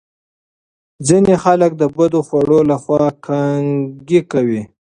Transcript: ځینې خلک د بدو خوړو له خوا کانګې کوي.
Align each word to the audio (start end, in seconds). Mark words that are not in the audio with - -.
ځینې 1.07 1.33
خلک 1.43 1.71
د 1.81 1.83
بدو 1.95 2.19
خوړو 2.27 2.59
له 2.69 2.75
خوا 2.83 3.05
کانګې 3.25 4.21
کوي. 4.31 4.61